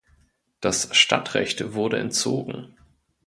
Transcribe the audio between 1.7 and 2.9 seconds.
wurde entzogen.